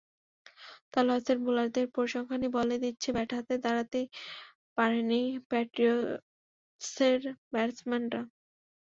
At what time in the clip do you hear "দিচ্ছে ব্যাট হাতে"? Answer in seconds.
2.83-3.55